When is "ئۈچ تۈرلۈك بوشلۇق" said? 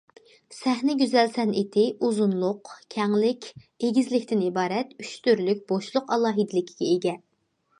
5.05-6.11